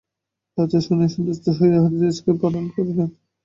[0.57, 3.09] রাজা শুনিয়া সন্তুষ্ট হইয়া হরিদাসকে ধন্যবাদ প্রদান করিলেন।